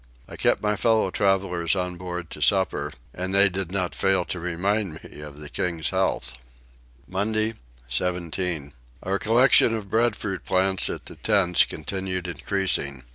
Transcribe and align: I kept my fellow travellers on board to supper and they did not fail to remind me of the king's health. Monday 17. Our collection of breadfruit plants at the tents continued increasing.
I 0.27 0.35
kept 0.35 0.63
my 0.63 0.75
fellow 0.75 1.11
travellers 1.11 1.75
on 1.75 1.95
board 1.95 2.31
to 2.31 2.41
supper 2.41 2.91
and 3.13 3.35
they 3.35 3.49
did 3.49 3.71
not 3.71 3.93
fail 3.93 4.25
to 4.25 4.39
remind 4.39 5.03
me 5.03 5.19
of 5.21 5.37
the 5.37 5.47
king's 5.47 5.91
health. 5.91 6.33
Monday 7.07 7.53
17. 7.87 8.73
Our 9.03 9.19
collection 9.19 9.75
of 9.75 9.91
breadfruit 9.91 10.43
plants 10.43 10.89
at 10.89 11.05
the 11.05 11.17
tents 11.17 11.65
continued 11.65 12.27
increasing. 12.27 13.03